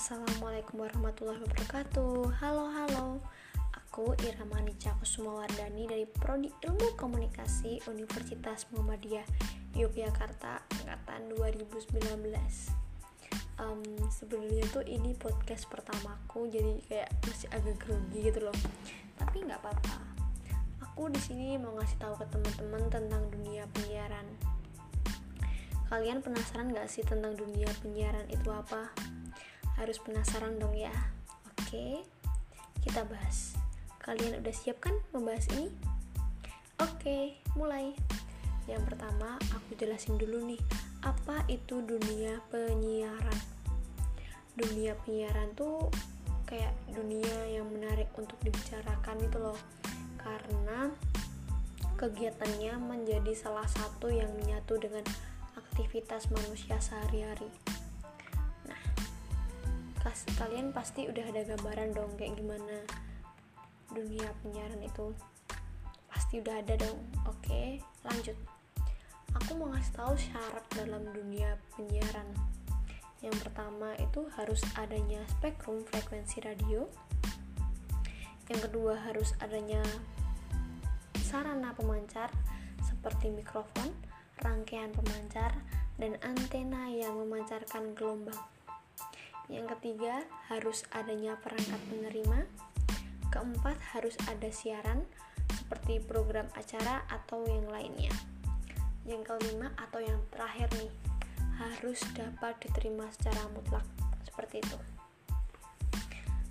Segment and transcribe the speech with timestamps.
[0.00, 2.32] Assalamualaikum warahmatullahi wabarakatuh.
[2.40, 3.20] Halo halo.
[3.76, 9.28] Aku Iramani Kusuma Wardani dari Prodi Ilmu Komunikasi Universitas Muhammadiyah
[9.76, 12.00] Yogyakarta Angkatan 2019
[13.60, 18.56] um, Sebenarnya tuh ini podcast pertamaku Jadi kayak masih agak grogi gitu loh.
[19.20, 20.00] Tapi nggak apa-apa.
[20.80, 24.24] Aku di sini mau ngasih tahu ke teman-teman tentang dunia penyiaran.
[25.92, 28.88] Kalian penasaran gak sih tentang dunia penyiaran itu apa?
[29.80, 30.92] Harus penasaran dong ya.
[31.56, 32.04] Oke,
[32.84, 33.56] kita bahas.
[34.04, 35.72] Kalian udah siap kan membahas ini?
[36.84, 37.96] Oke, mulai.
[38.68, 40.60] Yang pertama, aku jelasin dulu nih,
[41.00, 43.40] apa itu dunia penyiaran?
[44.52, 45.88] Dunia penyiaran tuh
[46.44, 49.56] kayak dunia yang menarik untuk dibicarakan itu loh.
[50.20, 50.92] Karena
[51.96, 55.08] kegiatannya menjadi salah satu yang menyatu dengan
[55.56, 57.48] aktivitas manusia sehari-hari.
[60.10, 62.82] Nah, kalian pasti udah ada gambaran dong kayak gimana
[63.94, 65.14] dunia penyiaran itu.
[66.10, 66.98] Pasti udah ada dong.
[67.30, 68.34] Oke, lanjut.
[69.38, 72.26] Aku mau ngasih tahu syarat dalam dunia penyiaran.
[73.22, 76.90] Yang pertama itu harus adanya spektrum frekuensi radio.
[78.50, 79.78] Yang kedua harus adanya
[81.22, 82.34] sarana pemancar
[82.82, 83.94] seperti mikrofon,
[84.42, 85.54] rangkaian pemancar,
[86.02, 88.42] dan antena yang memancarkan gelombang.
[89.50, 92.46] Yang ketiga, harus adanya perangkat penerima.
[93.34, 95.02] Keempat, harus ada siaran
[95.50, 98.14] seperti program acara atau yang lainnya.
[99.02, 100.90] Yang kelima atau yang terakhir nih,
[101.58, 103.84] harus dapat diterima secara mutlak
[104.22, 104.78] seperti itu.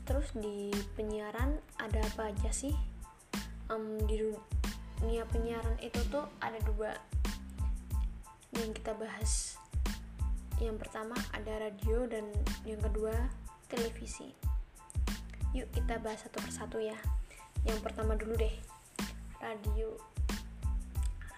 [0.04, 2.76] Terus di penyiaran ada apa aja sih?
[3.70, 4.18] Um, di
[5.00, 6.98] dunia penyiaran itu tuh ada dua
[8.58, 9.59] yang kita bahas
[10.60, 12.28] yang pertama ada radio dan
[12.68, 13.16] yang kedua
[13.72, 14.36] televisi.
[15.56, 16.96] Yuk kita bahas satu persatu ya.
[17.64, 18.56] Yang pertama dulu deh
[19.40, 19.96] radio.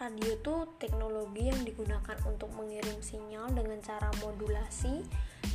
[0.01, 5.05] Radio tuh teknologi yang digunakan untuk mengirim sinyal dengan cara modulasi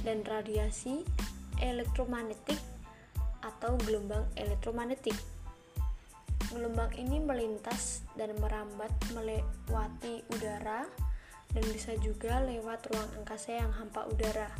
[0.06, 1.02] dan radiasi
[1.58, 2.62] elektromagnetik
[3.42, 5.18] atau gelombang elektromagnetik.
[6.54, 10.86] Gelombang ini melintas dan merambat melewati udara
[11.52, 14.50] dan bisa juga lewat ruang angkasa yang hampa udara.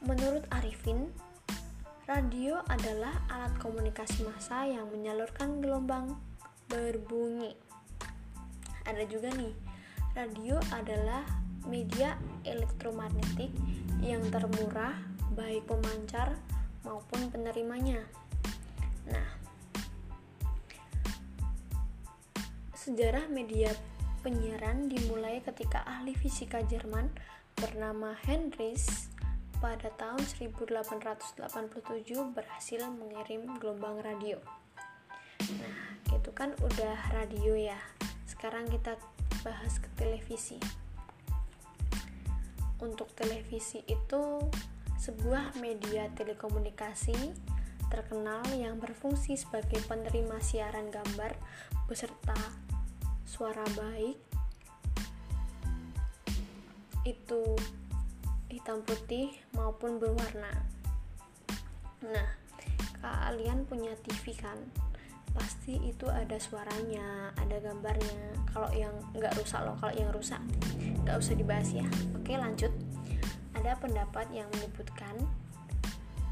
[0.00, 1.12] Menurut Arifin,
[2.08, 6.16] radio adalah alat komunikasi massa yang menyalurkan gelombang
[6.72, 7.52] berbunyi.
[8.88, 9.52] Ada juga nih,
[10.16, 11.22] radio adalah
[11.68, 12.16] media
[12.48, 13.52] elektromagnetik
[14.00, 14.96] yang termurah
[15.36, 16.32] baik pemancar
[16.82, 18.00] maupun penerimanya.
[19.04, 19.28] Nah,
[22.72, 23.70] sejarah media
[24.20, 27.08] Penyiaran dimulai ketika ahli fisika Jerman
[27.56, 29.08] bernama Heinrich
[29.64, 31.40] pada tahun 1887
[32.36, 34.36] berhasil mengirim gelombang radio.
[35.56, 37.80] Nah, itu kan udah radio ya.
[38.28, 39.00] Sekarang kita
[39.40, 40.60] bahas ke televisi.
[42.76, 44.22] Untuk televisi itu
[45.00, 47.16] sebuah media telekomunikasi
[47.88, 51.32] terkenal yang berfungsi sebagai penerima siaran gambar
[51.88, 52.36] beserta
[53.30, 54.18] suara baik
[57.06, 57.42] itu
[58.50, 60.50] hitam putih maupun berwarna.
[62.02, 62.28] Nah
[62.98, 64.58] kalian punya TV kan?
[65.30, 68.34] Pasti itu ada suaranya ada gambarnya.
[68.50, 70.42] Kalau yang nggak rusak loh kalau yang rusak
[71.06, 71.86] nggak usah dibahas ya.
[72.18, 72.74] Oke lanjut.
[73.54, 75.14] Ada pendapat yang menyebutkan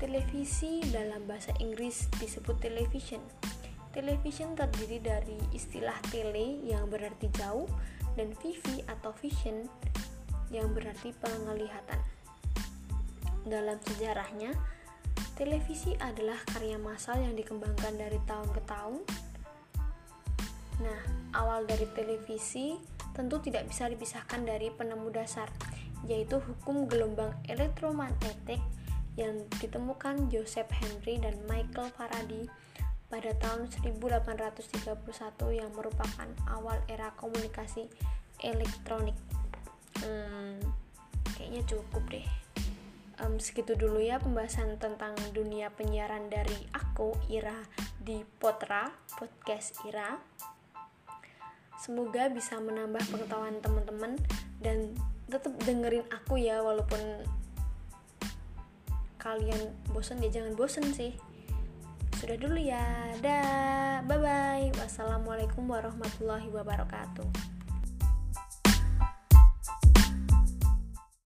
[0.03, 3.23] televisi dalam bahasa Inggris disebut television
[3.91, 7.67] Television terdiri dari istilah tele yang berarti jauh
[8.15, 9.65] dan vivi atau vision
[10.53, 12.01] yang berarti penglihatan.
[13.49, 14.53] Dalam sejarahnya,
[15.39, 19.01] televisi adalah karya massal yang dikembangkan dari tahun ke tahun.
[20.85, 21.01] Nah,
[21.33, 22.77] awal dari televisi
[23.17, 25.49] tentu tidak bisa dipisahkan dari penemu dasar,
[26.07, 28.61] yaitu hukum gelombang elektromagnetik
[29.19, 32.47] yang ditemukan Joseph Henry dan Michael Faraday
[33.09, 34.85] pada tahun 1831
[35.57, 37.89] yang merupakan awal era komunikasi
[38.45, 39.17] elektronik.
[40.05, 40.61] Hmm,
[41.33, 42.29] kayaknya cukup deh.
[43.19, 47.67] Um, segitu dulu ya pembahasan tentang dunia penyiaran dari aku Ira
[47.99, 48.87] di Potra
[49.19, 50.21] podcast Ira.
[51.81, 54.21] Semoga bisa menambah pengetahuan teman-teman
[54.63, 54.95] dan
[55.27, 57.01] tetap dengerin aku ya walaupun
[59.19, 61.19] kalian bosan ya jangan bosen sih
[62.19, 62.83] sudah dulu ya.
[63.23, 64.03] Dah.
[64.03, 64.67] Bye bye.
[64.75, 67.58] Wassalamualaikum warahmatullahi wabarakatuh.